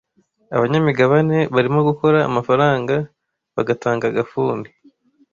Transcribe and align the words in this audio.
Abanyamigabane 0.55 1.37
barimo 1.55 1.79
gukora 1.89 2.19
amafaranga 2.29 2.95
bagatanga 3.55 4.03
agafuni. 4.07 4.67